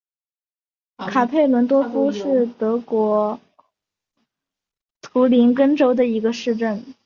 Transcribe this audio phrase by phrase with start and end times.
[0.97, 3.39] 卡佩伦多夫是德国
[4.99, 6.95] 图林根州的一个市镇。